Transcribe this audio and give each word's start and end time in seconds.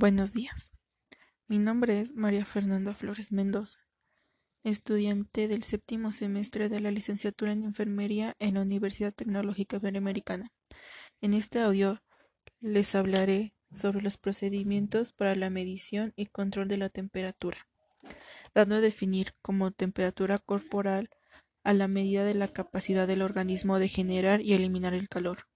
Buenos 0.00 0.32
días. 0.32 0.72
Mi 1.46 1.58
nombre 1.58 2.00
es 2.00 2.14
María 2.14 2.46
Fernanda 2.46 2.94
Flores 2.94 3.32
Mendoza, 3.32 3.80
estudiante 4.64 5.46
del 5.46 5.62
séptimo 5.62 6.10
semestre 6.10 6.70
de 6.70 6.80
la 6.80 6.90
licenciatura 6.90 7.52
en 7.52 7.64
Enfermería 7.64 8.34
en 8.38 8.54
la 8.54 8.62
Universidad 8.62 9.12
Tecnológica 9.12 9.76
Iberoamericana. 9.76 10.54
En 11.20 11.34
este 11.34 11.60
audio 11.60 12.00
les 12.60 12.94
hablaré 12.94 13.52
sobre 13.72 14.00
los 14.00 14.16
procedimientos 14.16 15.12
para 15.12 15.34
la 15.34 15.50
medición 15.50 16.14
y 16.16 16.24
control 16.24 16.68
de 16.68 16.78
la 16.78 16.88
temperatura, 16.88 17.68
dando 18.54 18.76
a 18.76 18.80
definir 18.80 19.34
como 19.42 19.70
temperatura 19.70 20.38
corporal 20.38 21.10
a 21.62 21.74
la 21.74 21.88
medida 21.88 22.24
de 22.24 22.36
la 22.36 22.48
capacidad 22.48 23.06
del 23.06 23.20
organismo 23.20 23.78
de 23.78 23.88
generar 23.88 24.40
y 24.40 24.54
eliminar 24.54 24.94
el 24.94 25.10
calor. 25.10 25.49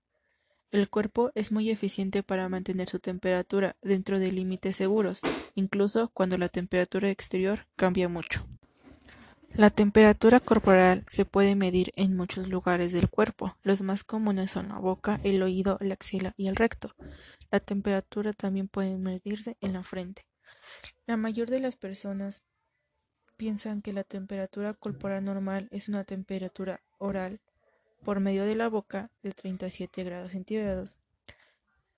El 0.70 0.88
cuerpo 0.88 1.30
es 1.34 1.52
muy 1.52 1.70
eficiente 1.70 2.22
para 2.22 2.48
mantener 2.48 2.88
su 2.88 2.98
temperatura 2.98 3.76
dentro 3.82 4.18
de 4.18 4.32
límites 4.32 4.76
seguros, 4.76 5.20
incluso 5.54 6.10
cuando 6.12 6.36
la 6.36 6.48
temperatura 6.48 7.10
exterior 7.10 7.66
cambia 7.76 8.08
mucho. 8.08 8.46
La 9.54 9.70
temperatura 9.70 10.40
corporal 10.40 11.04
se 11.06 11.24
puede 11.24 11.54
medir 11.54 11.92
en 11.94 12.16
muchos 12.16 12.48
lugares 12.48 12.92
del 12.92 13.08
cuerpo. 13.08 13.56
Los 13.62 13.82
más 13.82 14.02
comunes 14.02 14.50
son 14.50 14.68
la 14.68 14.78
boca, 14.78 15.20
el 15.22 15.40
oído, 15.44 15.78
la 15.80 15.94
axila 15.94 16.34
y 16.36 16.48
el 16.48 16.56
recto. 16.56 16.92
La 17.52 17.60
temperatura 17.60 18.32
también 18.32 18.66
puede 18.66 18.98
medirse 18.98 19.56
en 19.60 19.74
la 19.74 19.84
frente. 19.84 20.26
La 21.06 21.16
mayor 21.16 21.50
de 21.50 21.60
las 21.60 21.76
personas 21.76 22.42
piensan 23.36 23.80
que 23.80 23.92
la 23.92 24.02
temperatura 24.02 24.74
corporal 24.74 25.24
normal 25.24 25.68
es 25.70 25.88
una 25.88 26.02
temperatura 26.02 26.80
oral 26.98 27.40
por 28.04 28.20
medio 28.20 28.44
de 28.44 28.54
la 28.54 28.68
boca 28.68 29.10
de 29.22 29.32
37 29.32 30.04
grados 30.04 30.32
centígrados. 30.32 30.96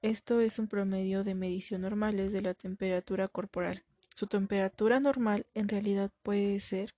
Esto 0.02 0.41
es 0.41 0.59
un 0.59 0.69
promedio 0.69 1.24
de 1.24 1.34
medición 1.34 1.82
normales 1.82 2.32
de 2.32 2.41
la 2.41 2.55
temperatura 2.55 3.29
corporal. 3.29 3.82
Su 4.15 4.27
temperatura 4.29 5.01
normal 5.01 5.46
en 5.54 5.68
realidad 5.68 6.10
puede 6.23 6.60
ser 6.60 6.95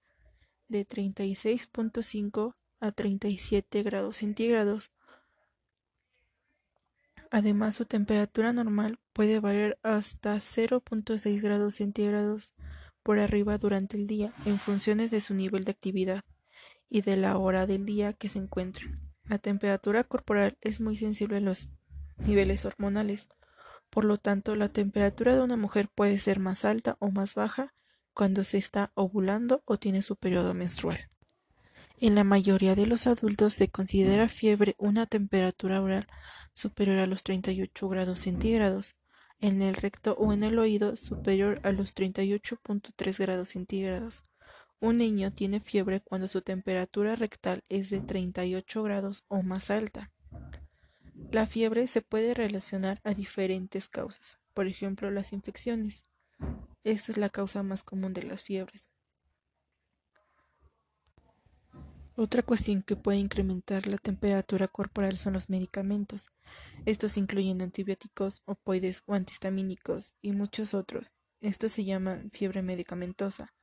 de 0.69 0.87
36.5 0.87 2.55
a 2.81 2.93
37 2.93 3.83
grados 3.83 4.17
centígrados. 4.17 4.93
Además, 7.31 7.77
su 7.77 7.87
temperatura 7.87 8.53
normal 8.53 8.99
puede 9.13 9.41
variar 9.41 9.79
hasta 9.83 10.37
0.6 10.37 11.41
grados 11.41 11.75
centígrados 11.75 12.55
por 13.03 13.19
arriba 13.19 13.59
durante 13.59 13.97
el 13.97 14.07
día 14.07 14.33
en 14.45 14.59
funciones 14.59 15.11
de 15.11 15.21
su 15.21 15.35
nivel 15.35 15.65
de 15.65 15.73
actividad 15.73 16.25
y 16.89 17.03
de 17.03 17.17
la 17.17 17.37
hora 17.39 17.67
del 17.67 17.85
día 17.85 18.13
que 18.13 18.29
se 18.29 18.39
encuentran. 18.39 19.01
La 19.25 19.39
temperatura 19.39 20.05
corporal 20.05 20.57
es 20.61 20.81
muy 20.81 20.97
sensible 20.97 21.37
a 21.37 21.41
los 21.41 21.69
niveles 22.19 22.65
hormonales. 22.65 23.29
Por 23.91 24.05
lo 24.05 24.17
tanto, 24.17 24.57
la 24.57 24.69
temperatura 24.69 25.35
de 25.35 25.43
una 25.43 25.57
mujer 25.57 25.89
puede 25.95 26.19
ser 26.19 26.41
más 26.41 26.65
alta 26.65 26.97
o 27.01 27.11
más 27.11 27.35
baja 27.35 27.75
cuando 28.15 28.43
se 28.45 28.59
está 28.59 28.91
ovulando 28.95 29.63
o 29.65 29.79
tiene 29.79 30.03
su 30.03 30.17
periodo 30.17 30.55
menstrual. 30.55 31.09
En 32.01 32.15
la 32.15 32.25
mayoría 32.25 32.75
de 32.77 32.87
los 32.87 33.07
adultos 33.07 33.55
se 33.55 33.69
considera 33.69 34.29
fiebre 34.29 34.77
una 34.79 35.07
temperatura 35.07 35.83
oral 35.83 36.07
superior 36.53 36.99
a 36.99 37.07
los 37.07 37.23
38 37.25 37.89
grados 37.89 38.21
centígrados, 38.21 38.97
en 39.41 39.63
el 39.63 39.75
recto 39.75 40.15
o 40.15 40.33
en 40.33 40.45
el 40.45 40.59
oído 40.59 40.97
superior 40.97 41.61
a 41.65 41.73
los 41.73 41.95
38.3 41.95 43.19
grados 43.19 43.49
centígrados. 43.49 44.25
Un 44.81 44.97
niño 44.99 45.33
tiene 45.33 45.59
fiebre 45.61 46.01
cuando 46.01 46.29
su 46.29 46.41
temperatura 46.41 47.17
rectal 47.17 47.65
es 47.69 47.91
de 47.91 48.01
38 48.01 48.83
grados 48.85 49.25
o 49.27 49.43
más 49.43 49.71
alta. 49.71 50.13
La 51.33 51.47
fiebre 51.47 51.89
se 51.89 52.01
puede 52.01 52.33
relacionar 52.33 53.01
a 53.03 53.13
diferentes 53.13 53.89
causas, 53.89 54.39
por 54.55 54.69
ejemplo 54.69 55.11
las 55.11 55.33
infecciones. 55.33 56.05
Esta 56.85 57.11
es 57.11 57.19
la 57.19 57.29
causa 57.29 57.63
más 57.65 57.83
común 57.83 58.15
de 58.15 58.23
las 58.23 58.45
fiebres. 58.45 58.89
Otra 62.15 62.43
cuestión 62.43 62.83
que 62.83 62.97
puede 62.97 63.19
incrementar 63.19 63.87
la 63.87 63.99
temperatura 63.99 64.69
corporal 64.69 65.19
son 65.19 65.35
los 65.35 65.51
medicamentos. 65.51 66.31
Estos 66.87 67.17
incluyen 67.17 67.63
antibióticos, 67.63 68.43
opoides 68.45 69.03
o 69.07 69.15
antihistamínicos 69.15 70.15
y 70.23 70.33
muchos 70.33 70.75
otros. 70.75 71.13
Esto 71.41 71.69
se 71.69 71.85
llama 71.85 72.23
fiebre 72.33 72.63
medicamentosa. 72.63 73.55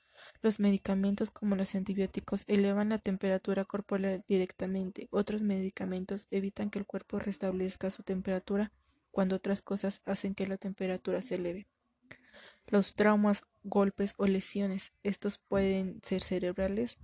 Los 0.45 0.59
medicamentos 0.59 1.31
como 1.31 1.55
los 1.55 1.73
antibióticos 1.73 2.43
elevan 2.45 2.89
la 2.89 2.99
temperatura 2.99 3.65
corporal 3.65 4.23
directamente. 4.27 5.07
Otros 5.09 5.41
medicamentos 5.41 6.27
evitan 6.29 6.69
que 6.69 6.77
el 6.77 6.85
cuerpo 6.85 7.17
restablezca 7.17 7.89
su 7.89 8.03
temperatura 8.03 8.71
cuando 9.09 9.37
otras 9.37 9.63
cosas 9.63 10.03
hacen 10.05 10.35
que 10.35 10.45
la 10.45 10.57
temperatura 10.57 11.23
se 11.23 11.33
eleve. 11.33 11.65
Los 12.67 12.93
traumas, 12.93 13.41
golpes 13.63 14.13
o 14.17 14.27
lesiones, 14.27 14.93
estos 15.01 15.39
pueden 15.39 15.99
ser 16.03 16.21
cerebrales, 16.21 16.99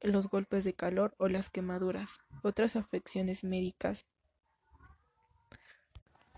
los 0.00 0.26
golpes 0.26 0.64
de 0.64 0.74
calor 0.74 1.14
o 1.16 1.28
las 1.28 1.48
quemaduras. 1.48 2.18
Otras 2.42 2.74
afecciones 2.74 3.44
médicas 3.44 4.04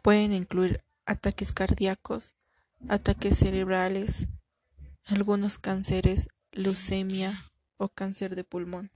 pueden 0.03 0.35
incluir 0.35 0.85
ataques 1.07 1.51
cardíacos, 1.51 2.35
ataques 2.91 3.39
cerebrales, 3.39 4.29
algunos 5.07 5.59
cánceres, 5.59 6.29
leucemia 6.53 7.33
o 7.77 7.89
cáncer 7.89 8.37
de 8.37 8.45
pulmón. 8.45 8.91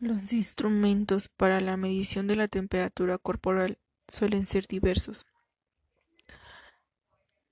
Los 0.00 0.32
instrumentos 0.32 1.28
para 1.28 1.60
la 1.60 1.76
medición 1.76 2.26
de 2.26 2.36
la 2.36 2.46
temperatura 2.46 3.18
corporal 3.18 3.78
suelen 4.06 4.46
ser 4.46 4.66
diversos. 4.66 5.26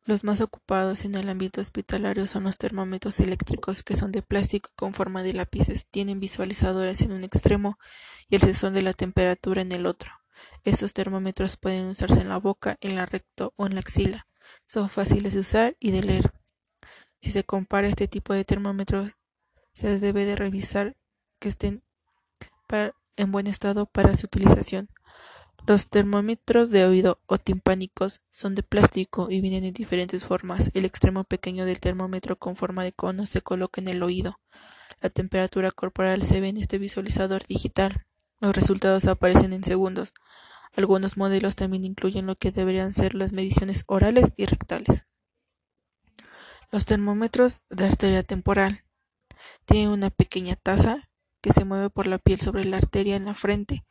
Los 0.05 0.23
más 0.23 0.41
ocupados 0.41 1.05
en 1.05 1.17
el 1.17 1.29
ámbito 1.29 1.61
hospitalario 1.61 2.29
son 2.29 2.45
los 2.45 2.59
termómetros 2.59 3.19
eléctricos, 3.19 3.83
que 3.83 3.97
son 3.97 4.13
de 4.13 4.23
plástico 4.23 4.71
con 4.77 4.95
forma 4.95 5.25
de 5.25 5.33
lápices, 5.33 5.87
tienen 5.87 6.21
visualizadores 6.21 7.03
en 7.03 7.11
un 7.11 7.25
extremo 7.25 7.81
y 8.29 8.37
el 8.37 8.43
sensor 8.43 8.71
de 8.71 8.83
la 8.83 8.93
temperatura 8.93 9.63
en 9.63 9.73
el 9.73 9.85
otro. 9.85 10.13
Estos 10.63 10.93
termómetros 10.93 11.57
pueden 11.57 11.87
usarse 11.87 12.21
en 12.21 12.29
la 12.29 12.39
boca, 12.39 12.77
en 12.81 12.95
la 12.95 13.07
recto 13.07 13.53
o 13.57 13.67
en 13.67 13.75
la 13.75 13.81
axila. 13.81 14.29
Son 14.65 14.89
fáciles 14.89 15.35
de 15.35 15.41
usar 15.41 15.77
y 15.81 15.91
de 15.91 16.03
leer. 16.03 16.33
Si 17.27 17.33
se 17.33 17.43
compara 17.43 17.89
este 17.89 18.07
tipo 18.07 18.35
de 18.35 18.45
termómetros, 18.45 19.17
se 19.73 19.99
debe 19.99 20.25
de 20.25 20.37
revisar 20.37 20.97
que 21.41 21.49
estén 21.49 21.83
en 23.17 23.33
buen 23.33 23.49
estado 23.49 23.87
para 23.87 24.15
su 24.15 24.27
utilización. 24.27 24.91
Los 25.67 25.91
termómetros 25.91 26.71
de 26.71 26.85
oído 26.85 27.19
o 27.27 27.39
timpánicos 27.39 28.21
son 28.31 28.55
de 28.55 28.63
plástico 28.63 29.27
y 29.29 29.41
vienen 29.41 29.65
en 29.65 29.73
diferentes 29.73 30.25
formas. 30.25 30.71
El 30.75 30.85
extremo 30.85 31.25
pequeño 31.25 31.65
del 31.67 31.81
termómetro 31.81 32.39
con 32.39 32.55
forma 32.55 32.85
de 32.85 32.93
cono 32.93 33.27
se 33.27 33.41
coloca 33.41 33.81
en 33.81 33.89
el 33.89 34.05
oído. 34.05 34.39
La 35.01 35.11
temperatura 35.11 35.73
corporal 35.73 36.23
se 36.23 36.41
ve 36.41 36.51
en 36.51 36.59
este 36.59 36.79
visualizador 36.79 37.45
digital. 37.49 38.07
Los 38.39 38.55
resultados 38.55 39.07
aparecen 39.09 39.53
en 39.53 39.65
segundos. 39.65 40.15
Algunos 40.77 41.17
modelos 41.17 41.57
también 41.57 41.85
incluyen 41.85 42.27
lo 42.27 42.37
que 42.37 42.53
deberían 42.53 42.95
ser 42.95 43.17
las 43.17 43.33
mediciones 43.33 43.83
orales 43.89 44.31
y 44.37 44.47
rectales. 44.47 45.07
Los 46.71 46.85
termómetros 46.85 47.63
de 47.71 47.87
arteria 47.87 48.23
temporal 48.23 48.85
tienen 49.65 49.91
una 49.91 50.11
pequeña 50.11 50.57
taza 50.57 51.09
que 51.41 51.53
se 51.53 51.65
mueve 51.65 51.91
por 51.91 52.07
la 52.07 52.19
piel 52.19 52.41
sobre 52.41 52.65
la 52.65 52.79
arteria 52.79 53.17
en 53.17 53.27
la 53.27 53.35
frente. 53.35 53.85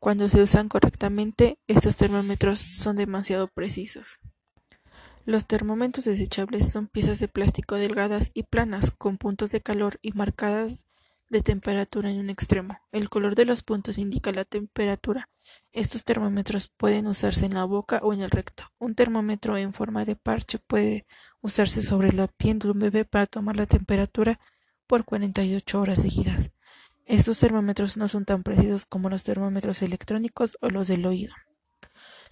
Cuando 0.00 0.28
se 0.28 0.42
usan 0.42 0.68
correctamente, 0.68 1.58
estos 1.66 1.96
termómetros 1.96 2.58
son 2.58 2.96
demasiado 2.96 3.48
precisos. 3.48 4.18
Los 5.26 5.46
termómetros 5.46 6.06
desechables 6.06 6.72
son 6.72 6.88
piezas 6.88 7.20
de 7.20 7.28
plástico 7.28 7.74
delgadas 7.74 8.30
y 8.32 8.44
planas, 8.44 8.90
con 8.90 9.18
puntos 9.18 9.52
de 9.52 9.60
calor 9.60 9.98
y 10.00 10.12
marcadas 10.12 10.86
de 11.28 11.42
temperatura 11.42 12.10
en 12.10 12.18
un 12.18 12.30
extremo. 12.30 12.78
El 12.90 13.10
color 13.10 13.36
de 13.36 13.44
los 13.44 13.62
puntos 13.62 13.98
indica 13.98 14.32
la 14.32 14.44
temperatura. 14.44 15.28
Estos 15.72 16.04
termómetros 16.04 16.68
pueden 16.76 17.06
usarse 17.06 17.46
en 17.46 17.54
la 17.54 17.64
boca 17.64 18.00
o 18.02 18.12
en 18.12 18.20
el 18.20 18.30
recto. 18.30 18.64
Un 18.78 18.94
termómetro 18.94 19.56
en 19.56 19.72
forma 19.72 20.04
de 20.04 20.16
parche 20.16 20.58
puede 20.58 21.06
usarse 21.40 21.82
sobre 21.82 22.12
la 22.12 22.26
piel 22.26 22.58
de 22.58 22.70
un 22.70 22.78
bebé 22.78 23.04
para 23.04 23.26
tomar 23.26 23.56
la 23.56 23.66
temperatura 23.66 24.40
por 24.86 25.04
48 25.04 25.80
horas 25.80 26.00
seguidas. 26.00 26.50
Estos 27.06 27.38
termómetros 27.38 27.96
no 27.96 28.08
son 28.08 28.24
tan 28.24 28.42
precisos 28.42 28.86
como 28.86 29.10
los 29.10 29.24
termómetros 29.24 29.82
electrónicos 29.82 30.56
o 30.60 30.70
los 30.70 30.88
del 30.88 31.06
oído. 31.06 31.34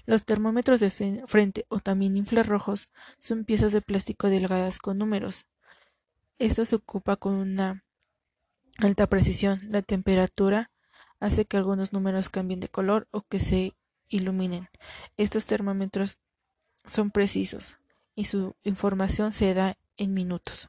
Los 0.06 0.24
termómetros 0.24 0.80
de 0.80 0.90
frente 0.90 1.66
o 1.68 1.80
también 1.80 2.16
infrarrojos 2.16 2.88
son 3.18 3.44
piezas 3.44 3.72
de 3.72 3.82
plástico 3.82 4.28
delgadas 4.28 4.78
con 4.78 4.98
números. 4.98 5.46
Esto 6.38 6.64
se 6.64 6.76
ocupa 6.76 7.16
con 7.16 7.34
una 7.34 7.84
Alta 8.78 9.08
precisión: 9.08 9.58
la 9.68 9.82
temperatura 9.82 10.70
hace 11.20 11.44
que 11.44 11.56
algunos 11.56 11.92
números 11.92 12.28
cambien 12.28 12.60
de 12.60 12.68
color 12.68 13.08
o 13.10 13.22
que 13.22 13.40
se 13.40 13.74
iluminen. 14.08 14.68
Estos 15.16 15.46
termómetros 15.46 16.18
son 16.86 17.10
precisos 17.10 17.76
y 18.14 18.24
su 18.24 18.56
información 18.64 19.32
se 19.32 19.54
da 19.54 19.76
en 19.96 20.14
minutos. 20.14 20.68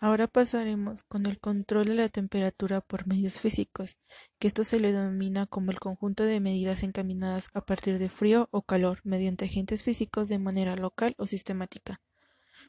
Ahora 0.00 0.28
pasaremos 0.28 1.02
con 1.02 1.26
el 1.26 1.40
control 1.40 1.86
de 1.86 1.94
la 1.94 2.08
temperatura 2.08 2.80
por 2.80 3.08
medios 3.08 3.40
físicos, 3.40 3.96
que 4.38 4.46
esto 4.46 4.62
se 4.62 4.78
le 4.78 4.92
denomina 4.92 5.46
como 5.46 5.72
el 5.72 5.80
conjunto 5.80 6.22
de 6.22 6.38
medidas 6.38 6.84
encaminadas 6.84 7.48
a 7.52 7.62
partir 7.62 7.98
de 7.98 8.08
frío 8.08 8.48
o 8.52 8.62
calor 8.62 9.00
mediante 9.02 9.46
agentes 9.46 9.82
físicos 9.82 10.28
de 10.28 10.38
manera 10.38 10.76
local 10.76 11.16
o 11.18 11.26
sistemática. 11.26 12.00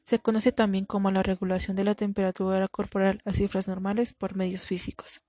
Se 0.04 0.18
conoce 0.18 0.52
también 0.52 0.86
como 0.86 1.12
la 1.12 1.22
regulación 1.22 1.78
de 1.78 1.84
la 1.84 1.94
temperatura 1.94 2.68
corporal 2.68 3.22
a 3.26 3.34
cifras 3.34 3.68
normales 3.68 4.14
por 4.14 4.36
medios 4.36 4.66
físicos. 4.66 5.22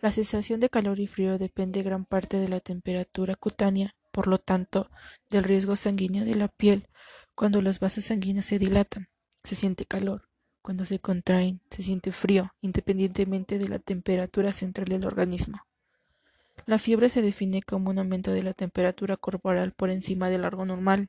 La 0.00 0.12
sensación 0.12 0.60
de 0.60 0.68
calor 0.68 1.00
y 1.00 1.06
frío 1.06 1.38
depende 1.38 1.82
gran 1.82 2.04
parte 2.04 2.38
de 2.38 2.48
la 2.48 2.60
temperatura 2.60 3.34
cutánea, 3.34 3.94
por 4.12 4.26
lo 4.26 4.38
tanto, 4.38 4.90
del 5.30 5.44
riesgo 5.44 5.76
sanguíneo 5.76 6.24
de 6.24 6.34
la 6.34 6.48
piel. 6.48 6.88
Cuando 7.34 7.62
los 7.62 7.80
vasos 7.80 8.04
sanguíneos 8.04 8.44
se 8.44 8.58
dilatan, 8.58 9.08
se 9.44 9.54
siente 9.54 9.86
calor 9.86 10.26
cuando 10.66 10.84
se 10.84 10.98
contraen, 10.98 11.60
se 11.70 11.84
siente 11.84 12.10
frío, 12.10 12.52
independientemente 12.60 13.56
de 13.56 13.68
la 13.68 13.78
temperatura 13.78 14.52
central 14.52 14.88
del 14.88 15.04
organismo. 15.04 15.60
La 16.66 16.80
fiebre 16.80 17.08
se 17.08 17.22
define 17.22 17.62
como 17.62 17.90
un 17.90 18.00
aumento 18.00 18.32
de 18.32 18.42
la 18.42 18.52
temperatura 18.52 19.16
corporal 19.16 19.70
por 19.70 19.90
encima 19.90 20.28
del 20.28 20.42
largo 20.42 20.64
normal 20.64 21.06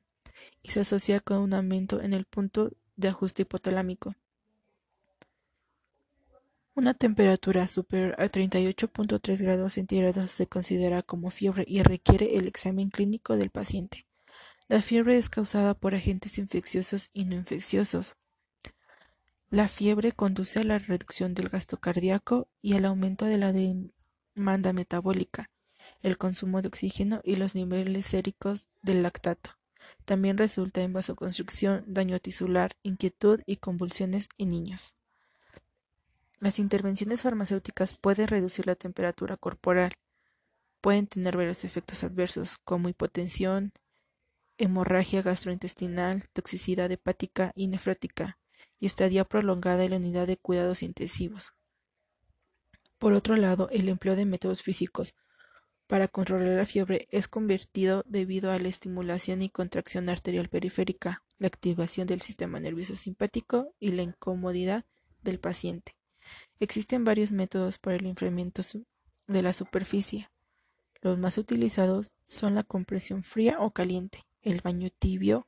y 0.61 0.69
se 0.69 0.81
asocia 0.81 1.21
con 1.21 1.39
un 1.39 1.55
aumento 1.55 2.03
en 2.03 2.13
el 2.13 2.25
punto 2.25 2.69
de 2.97 3.07
ajuste 3.07 3.41
hipotalámico. 3.41 4.13
Una 6.77 6.94
temperatura 6.94 7.68
superior 7.68 8.15
a 8.19 8.29
38.3 8.29 9.41
grados 9.41 9.74
centígrados 9.74 10.31
se 10.31 10.45
considera 10.45 11.01
como 11.01 11.31
fiebre 11.31 11.65
y 11.68 11.81
requiere 11.81 12.38
el 12.38 12.47
examen 12.47 12.91
clínico 12.91 13.35
del 13.35 13.50
paciente. 13.50 14.06
La 14.68 14.83
fiebre 14.83 15.18
es 15.18 15.27
causada 15.27 15.74
por 15.74 15.95
agentes 15.95 16.38
infecciosos 16.38 17.09
y 17.13 17.25
no 17.25 17.33
infecciosos, 17.35 18.15
la 19.50 19.68
fiebre 19.68 20.12
conduce 20.12 20.59
a 20.59 20.63
la 20.63 20.77
reducción 20.77 21.33
del 21.33 21.47
gasto 21.47 21.77
cardíaco 21.77 22.47
y 22.62 22.75
al 22.75 22.83
aumento 22.85 23.25
de 23.25 23.38
la 23.38 23.53
demanda 23.53 24.71
metabólica, 24.71 25.50
el 26.01 26.18
consumo 26.18 26.62
de 26.62 26.68
oxígeno 26.68 27.21
y 27.23 27.38
los 27.38 27.56
niveles 27.56 28.06
séricos 28.06 28.68
del 28.83 29.01
lactato. 29.01 29.51
También 30.06 30.38
resulta 30.38 30.81
en 30.83 30.94
vasoconstricción, 30.94 31.85
daño 31.88 32.19
tisular, 32.19 32.75
inquietud 32.83 33.39
y 33.47 33.56
convulsiones 33.56 34.30
en 34.38 34.50
niños. 34.50 34.96
Las 36.39 36.59
intervenciones 36.59 37.23
farmacéuticas 37.23 37.97
pueden 37.97 38.27
reducir 38.27 38.67
la 38.67 38.75
temperatura 38.75 39.37
corporal. 39.37 39.91
Pueden 40.81 41.07
tener 41.07 41.35
varios 41.35 41.63
efectos 41.63 42.03
adversos 42.03 42.57
como 42.63 42.89
hipotensión, 42.89 43.73
hemorragia 44.59 45.23
gastrointestinal, 45.23 46.27
toxicidad 46.33 46.91
hepática 46.91 47.51
y 47.55 47.67
nefrótica 47.67 48.37
y 48.79 48.85
estadía 48.85 49.25
prolongada 49.25 49.83
en 49.83 49.91
la 49.91 49.97
unidad 49.97 50.27
de 50.27 50.37
cuidados 50.37 50.83
intensivos. 50.83 51.53
Por 52.99 53.13
otro 53.13 53.35
lado, 53.35 53.69
el 53.71 53.89
empleo 53.89 54.15
de 54.15 54.25
métodos 54.25 54.61
físicos 54.61 55.15
para 55.87 56.07
controlar 56.07 56.49
la 56.49 56.65
fiebre 56.65 57.07
es 57.11 57.27
convertido 57.27 58.03
debido 58.07 58.51
a 58.51 58.59
la 58.59 58.67
estimulación 58.67 59.41
y 59.41 59.49
contracción 59.49 60.09
arterial 60.09 60.49
periférica, 60.49 61.23
la 61.39 61.47
activación 61.47 62.05
del 62.05 62.21
sistema 62.21 62.59
nervioso 62.59 62.95
simpático 62.95 63.73
y 63.79 63.93
la 63.93 64.03
incomodidad 64.03 64.85
del 65.23 65.39
paciente. 65.39 65.96
Existen 66.59 67.04
varios 67.04 67.31
métodos 67.31 67.77
para 67.77 67.98
el 67.98 68.06
enfriamiento 68.06 68.62
de 69.27 69.42
la 69.42 69.54
superficie. 69.54 70.30
Los 71.01 71.19
más 71.19 71.38
utilizados 71.38 72.12
son 72.24 72.56
la 72.56 72.63
compresión 72.63 73.21
fría 73.21 73.57
o 73.59 73.71
caliente, 73.71 74.24
el 74.42 74.62
baño 74.62 74.89
tibio 74.89 75.48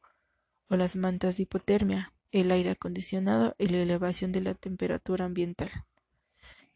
o 0.67 0.75
las 0.75 0.95
mantas 0.95 1.37
de 1.37 1.43
hipotermia, 1.43 2.13
el 2.31 2.51
aire 2.51 2.71
acondicionado 2.71 3.55
y 3.57 3.67
la 3.67 3.77
elevación 3.77 4.31
de 4.31 4.41
la 4.41 4.53
temperatura 4.53 5.25
ambiental. 5.25 5.69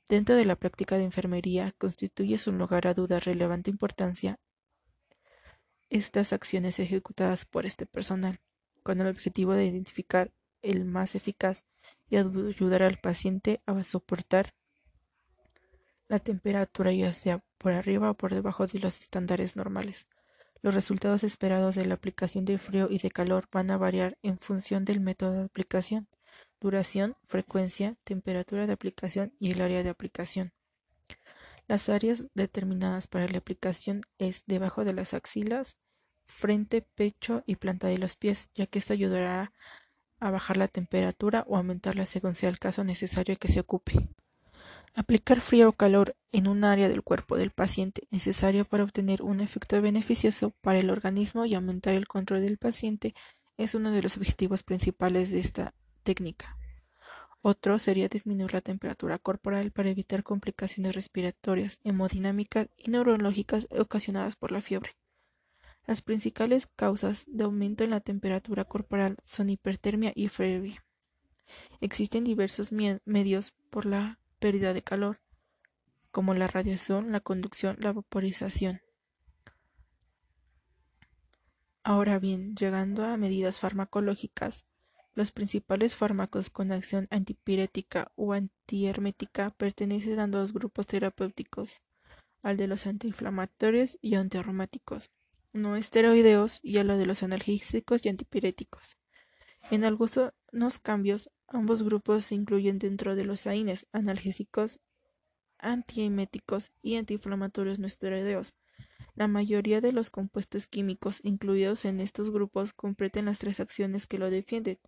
Dentro 0.10 0.36
de 0.36 0.46
la 0.46 0.56
práctica 0.56 0.98
de 0.98 1.04
enfermería 1.04 1.72
constituye 1.78 2.38
sin 2.38 2.58
lugar 2.58 2.88
a 2.88 2.94
dudas 2.94 3.26
relevante 3.26 3.70
importancia 3.70 4.40
estas 5.90 6.34
acciones 6.34 6.80
ejecutadas 6.80 7.46
por 7.46 7.68
este 7.68 7.86
personal, 7.86 8.40
con 8.82 9.00
el 9.00 9.08
objetivo 9.08 9.54
de 9.54 9.66
identificar 9.66 10.32
el 10.64 10.86
más 10.86 11.14
eficaz 11.14 11.66
y 12.13 12.18
ayudar 12.18 12.83
al 12.83 12.98
paciente 12.98 13.63
a 13.65 13.83
soportar 13.83 14.54
la 16.07 16.19
temperatura 16.19 16.92
ya 16.92 17.12
sea 17.12 17.44
por 17.57 17.74
arriba 17.74 18.12
o 18.12 18.13
por 18.13 18.36
debajo 18.36 18.68
de 18.68 18.77
los 18.77 19.00
estándares 19.00 19.56
normales. 19.56 20.06
Los 20.62 20.75
resultados 20.75 21.24
esperados 21.24 21.74
de 21.74 21.88
la 21.88 21.95
aplicación 21.95 22.45
de 22.45 22.60
frío 22.60 22.88
y 22.92 23.00
de 23.00 23.10
calor 23.10 23.48
van 23.51 23.71
a 23.71 23.77
variar 23.77 24.19
en 24.21 24.38
función 24.38 24.86
del 24.86 25.00
método 25.00 25.31
de 25.31 25.45
aplicación, 25.45 26.07
duración, 26.62 27.15
frecuencia, 27.25 27.98
temperatura 28.04 28.68
de 28.68 28.74
aplicación 28.74 29.33
y 29.39 29.51
el 29.51 29.62
área 29.62 29.81
de 29.81 29.89
aplicación. 29.89 30.54
Las 31.68 31.89
áreas 31.89 32.27
determinadas 32.36 33.07
para 33.07 33.27
la 33.27 33.39
aplicación 33.39 34.04
es 34.19 34.44
debajo 34.45 34.86
de 34.86 34.94
las 34.94 35.15
axilas, 35.15 35.80
frente, 36.24 36.83
pecho 36.83 37.44
y 37.48 37.56
planta 37.56 37.88
de 37.88 37.98
los 37.98 38.15
pies, 38.15 38.51
ya 38.54 38.68
que 38.68 38.77
esto 38.77 38.94
ayudará 38.94 39.51
a 40.24 40.31
bajar 40.31 40.56
la 40.56 40.70
temperatura 40.70 41.44
o 41.48 41.58
aumentarla 41.58 42.06
según 42.06 42.34
sea 42.34 42.50
el 42.50 42.58
caso 42.58 42.86
necesario 42.86 43.36
que 43.36 43.50
se 43.50 43.60
ocupe. 43.60 44.08
Aplicar 44.96 45.42
frío 45.42 45.70
o 45.70 45.74
calor 45.74 46.16
en 46.31 46.48
un 46.48 46.64
área 46.64 46.88
del 46.88 47.04
cuerpo 47.04 47.36
del 47.36 47.52
paciente 47.52 48.08
necesario 48.10 48.64
para 48.64 48.86
obtener 48.86 49.22
un 49.22 49.42
efecto 49.42 49.81
beneficioso 49.81 50.52
para 50.62 50.80
el 50.80 50.90
organismo 50.90 51.46
y 51.46 51.56
aumentar 51.56 51.96
el 51.96 52.08
control 52.08 52.42
del 52.42 52.58
paciente 52.58 53.14
es 53.58 53.75
uno 53.75 53.92
de 53.92 54.02
los 54.02 54.16
objetivos 54.16 54.64
principales 54.64 55.30
de 55.30 55.42
esta 55.42 55.74
técnica. 56.04 56.58
Otro 57.42 57.78
sería 57.78 58.08
disminuir 58.08 58.54
la 58.54 58.62
temperatura 58.62 59.18
corporal 59.18 59.72
para 59.72 59.90
evitar 59.90 60.24
complicaciones 60.24 60.96
respiratorias, 60.96 61.80
hemodinámicas 61.84 62.70
y 62.78 62.90
neurológicas 62.90 63.68
ocasionadas 63.78 64.38
por 64.38 64.54
la 64.54 64.62
fiebre. 64.62 64.92
Las 65.86 66.02
principales 66.02 66.68
causas 66.68 67.26
de 67.28 67.44
aumento 67.44 67.84
en 67.84 67.90
la 67.90 68.00
temperatura 68.00 68.64
corporal 68.66 69.18
son 69.24 69.50
hipertermia 69.50 70.14
y 70.16 70.30
fiebre. 70.30 70.80
Existen 71.82 72.24
diversos 72.24 72.72
medios 72.72 73.54
por 73.70 73.86
la 73.86 74.20
pérdida 74.40 74.74
de 74.74 74.82
calor, 74.82 75.20
como 76.12 76.34
la 76.34 76.48
radiación, 76.48 77.12
la 77.12 77.20
conducción, 77.20 77.76
la 77.80 77.92
vaporización. 77.92 78.82
Ahora 81.84 82.18
bien, 82.18 82.56
llegando 82.56 83.04
a 83.04 83.18
medidas 83.18 83.60
farmacológicas, 83.60 84.66
los 85.16 85.32
principales 85.32 85.96
fármacos 85.96 86.50
con 86.50 86.72
acción 86.72 87.08
antipirética 87.12 88.12
o 88.16 88.34
antihermética 88.34 89.50
pertenecen 89.52 90.20
a 90.20 90.28
dos 90.28 90.54
grupos 90.54 90.88
terapéuticos, 90.88 91.82
al 92.42 92.58
de 92.58 92.68
los 92.68 92.88
antiinflamatorios 92.88 94.00
y 94.02 94.16
antiaromáticos, 94.16 95.12
no 95.54 95.76
esteroideos 95.76 96.60
y 96.62 96.80
a 96.80 96.84
lo 96.84 96.98
de 96.98 97.06
los 97.06 97.24
analgésicos 97.24 98.06
y 98.06 98.10
antipiréticos. 98.10 98.98
En 99.72 99.86
algunos 99.86 100.80
cambios, 100.82 101.30
ambos 101.48 101.84
grupos 101.84 102.25
se 102.25 102.36
incluyen 102.36 102.80
dentro 102.80 103.16
de 103.16 103.24
los 103.24 103.48
AINES, 103.48 103.88
analgésicos, 103.92 104.80
antieméticos 105.60 106.72
y 106.82 106.98
antiinflamatorios 106.98 107.80
no 107.80 107.88
esteroideos. 107.88 108.56
La 109.16 109.27
mayoría 109.27 109.80
de 109.80 109.92
los 109.92 110.10
compuestos 110.10 110.68
químicos 110.68 111.20
incluidos 111.24 111.86
en 111.86 112.00
estos 112.00 112.32
grupos 112.32 112.74
completen 112.74 113.25
las 113.25 113.39
tres 113.39 113.60
acciones 113.60 114.08
que 114.08 114.18
lo 114.18 114.30
defienden, 114.30 114.80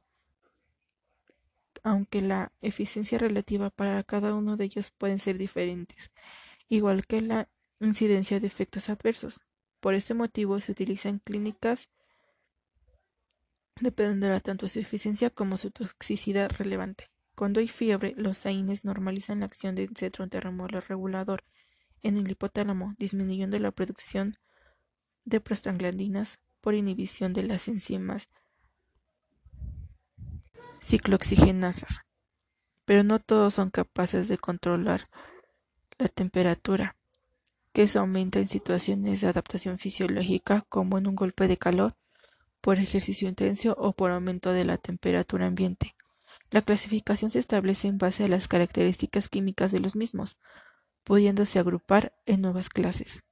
aunque 1.84 2.22
la 2.22 2.51
eficiencia 2.62 3.20
relativa 3.20 3.70
para 3.70 4.04
cada 4.04 4.34
uno 4.34 4.58
de 4.58 4.66
ellos 4.66 4.89
pueden 4.89 5.20
ser 5.20 5.38
diferentes, 5.38 6.12
igual 6.68 7.06
que 7.06 7.22
la 7.22 7.50
incidencia 7.80 8.39
de 8.39 8.48
efectos 8.48 8.89
adversos. 8.89 9.39
Por 9.86 9.94
este 9.94 10.15
motivo 10.15 10.60
se 10.62 10.72
utilizan 10.72 11.20
clínicas 11.20 11.89
dependerá 13.80 14.39
tanto 14.39 14.68
su 14.68 14.80
eficiencia 14.80 15.30
como 15.30 15.58
su 15.58 15.70
toxicidad 15.70 16.50
relevante. 16.50 17.12
Cuando 17.36 17.60
hay 17.60 17.68
fiebre, 17.68 18.15
los 18.18 18.48
AINES 18.48 18.84
normalizan 18.84 19.42
la 19.42 19.46
acción 19.46 19.75
del 19.75 19.96
centro 19.96 20.25
regulador 20.25 21.44
en 22.01 22.18
el 22.18 22.32
hipotálamo, 22.32 22.96
disminuyendo 22.98 23.60
la 23.60 23.70
producción 23.70 24.38
de 25.24 25.39
prostaglandinas 25.39 26.39
por 26.62 26.74
inhibición 26.74 27.32
de 27.34 27.44
las 27.44 27.68
enzimas 27.68 28.27
ciclooxigenasas. 30.82 32.00
Pero 32.86 33.04
no 33.04 33.20
todos 33.20 33.54
son 33.54 33.70
capaces 33.70 34.30
de 34.30 34.39
controlar 34.39 35.10
la 36.00 36.08
temperatura, 36.08 36.96
que 37.75 37.89
se 37.89 38.00
aumenta 38.00 38.39
en 38.39 38.48
situaciones 38.48 39.20
de 39.20 39.27
adaptación 39.27 39.77
fisiológica 39.79 40.65
como 40.70 40.98
en 40.98 41.08
un 41.08 41.15
golpe 41.17 41.50
de 41.50 41.58
calor 41.58 41.98
por 42.62 42.79
ejercicio 42.79 43.27
intenso 43.27 43.75
o 43.77 43.91
por 43.91 44.12
aumento 44.12 44.53
de 44.53 44.63
la 44.63 44.77
temperatura 44.77 45.46
ambiente. 45.46 45.94
La 46.51 46.62
clasificación 46.62 47.32
se 47.32 47.39
establece 47.39 47.89
en 47.89 47.98
base 47.98 48.24
a 48.24 48.29
las 48.29 48.48
características 48.48 49.27
químicas 49.27 49.74
de 49.74 49.82
los 49.82 49.98
mismos, 49.98 50.38
pudiéndose 51.03 51.60
agrupar 51.60 52.13
en 52.25 52.39
nuevas 52.39 52.70
clases. 52.70 53.24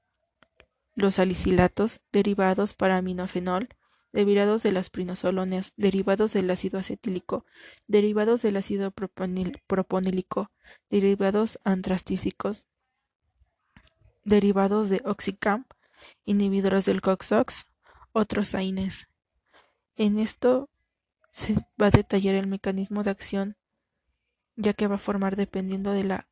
Los 0.94 1.16
salicilatos, 1.16 2.02
derivados 2.12 2.74
para 2.74 2.98
aminofenol, 2.98 3.70
derivados 4.12 4.62
de 4.62 4.74
las 4.74 4.90
prinosolonas, 4.90 5.72
derivados 5.78 6.34
del 6.34 6.52
ácido 6.52 6.80
acetílico, 6.80 7.46
derivados 7.88 8.42
del 8.42 8.58
ácido 8.58 8.92
proponílico, 8.92 10.52
derivados 10.90 11.60
antracíclicos, 11.64 12.68
derivados 14.24 14.90
de 14.90 15.02
oxicam, 15.06 15.66
inhibidores 16.26 16.86
del 16.86 17.02
COX-OX, 17.02 17.66
otros 18.12 18.56
AINES. 18.56 19.08
En 19.96 20.20
esto 20.20 20.70
se 21.32 21.56
va 21.82 21.88
a 21.88 21.92
detallar 21.92 22.36
el 22.36 22.48
mecanismo 22.48 23.04
de 23.04 23.12
acción, 23.12 23.58
ya 24.56 24.74
que 24.74 24.88
va 24.88 24.96
a 24.96 25.00
formar 25.00 25.36
dependiendo 25.36 25.92
de 25.92 26.04
la 26.04 26.28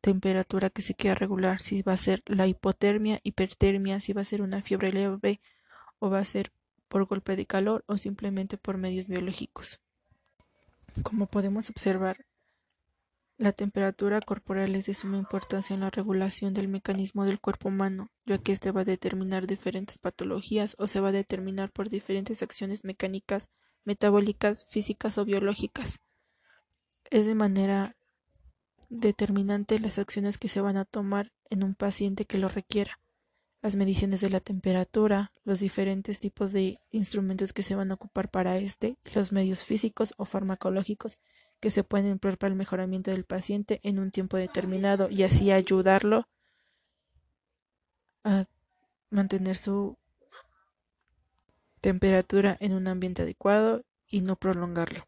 temperatura 0.00 0.70
que 0.70 0.82
se 0.82 0.94
quiera 0.94 1.14
regular, 1.14 1.60
si 1.60 1.82
va 1.82 1.92
a 1.92 1.96
ser 1.96 2.22
la 2.26 2.46
hipotermia, 2.46 3.20
hipertermia, 3.22 4.00
si 4.00 4.12
va 4.12 4.22
a 4.22 4.24
ser 4.24 4.42
una 4.42 4.62
fiebre 4.62 4.92
leve 4.92 5.40
o 5.98 6.10
va 6.10 6.18
a 6.18 6.24
ser 6.24 6.52
por 6.88 7.04
golpe 7.04 7.36
de 7.36 7.46
calor 7.46 7.84
o 7.86 7.96
simplemente 7.96 8.56
por 8.56 8.76
medios 8.76 9.06
biológicos. 9.06 9.80
Como 11.02 11.26
podemos 11.26 11.70
observar, 11.70 12.26
la 13.40 13.52
temperatura 13.52 14.20
corporal 14.20 14.74
es 14.76 14.84
de 14.84 14.92
suma 14.92 15.16
importancia 15.16 15.72
en 15.72 15.80
la 15.80 15.88
regulación 15.88 16.52
del 16.52 16.68
mecanismo 16.68 17.24
del 17.24 17.40
cuerpo 17.40 17.70
humano, 17.70 18.10
ya 18.26 18.36
que 18.36 18.52
éste 18.52 18.70
va 18.70 18.82
a 18.82 18.84
determinar 18.84 19.46
diferentes 19.46 19.96
patologías 19.96 20.76
o 20.78 20.86
se 20.86 21.00
va 21.00 21.08
a 21.08 21.12
determinar 21.12 21.72
por 21.72 21.88
diferentes 21.88 22.42
acciones 22.42 22.84
mecánicas, 22.84 23.48
metabólicas, 23.82 24.66
físicas 24.66 25.16
o 25.16 25.24
biológicas. 25.24 26.00
Es 27.08 27.24
de 27.24 27.34
manera 27.34 27.96
determinante 28.90 29.78
las 29.78 29.98
acciones 29.98 30.36
que 30.36 30.48
se 30.48 30.60
van 30.60 30.76
a 30.76 30.84
tomar 30.84 31.32
en 31.48 31.64
un 31.64 31.74
paciente 31.74 32.26
que 32.26 32.36
lo 32.36 32.48
requiera, 32.48 33.00
las 33.62 33.74
mediciones 33.74 34.20
de 34.20 34.28
la 34.28 34.40
temperatura, 34.40 35.32
los 35.44 35.60
diferentes 35.60 36.20
tipos 36.20 36.52
de 36.52 36.78
instrumentos 36.90 37.54
que 37.54 37.62
se 37.62 37.74
van 37.74 37.90
a 37.90 37.94
ocupar 37.94 38.30
para 38.30 38.58
este, 38.58 38.98
los 39.14 39.32
medios 39.32 39.64
físicos 39.64 40.12
o 40.18 40.26
farmacológicos 40.26 41.16
que 41.60 41.70
se 41.70 41.84
pueden 41.84 42.08
emplear 42.08 42.38
para 42.38 42.50
el 42.50 42.56
mejoramiento 42.56 43.10
del 43.10 43.24
paciente 43.24 43.80
en 43.82 43.98
un 43.98 44.10
tiempo 44.10 44.36
determinado 44.36 45.08
y 45.10 45.22
así 45.22 45.52
ayudarlo 45.52 46.26
a 48.24 48.46
mantener 49.10 49.56
su 49.56 49.96
temperatura 51.80 52.56
en 52.60 52.74
un 52.74 52.88
ambiente 52.88 53.22
adecuado 53.22 53.84
y 54.06 54.22
no 54.22 54.36
prolongarlo. 54.36 55.06